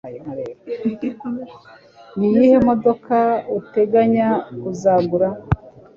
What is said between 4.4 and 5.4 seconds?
kuzagura